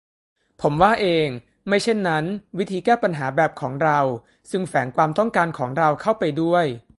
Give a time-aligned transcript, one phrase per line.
[0.61, 1.27] ผมว่าเอง:
[1.67, 2.23] ไม่เช่นนั้น
[2.57, 3.99] 'วิธีแก้ปัญหาแบบของเรา-
[4.51, 6.65] ซึ่งแฝงความต้องการของเราเข้าไปด้วย